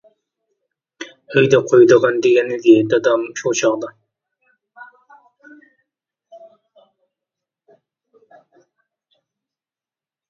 [1.33, 3.91] ئۆيدە قويىدىغان، -دېگەنىدى دادام شۇ چاغدا.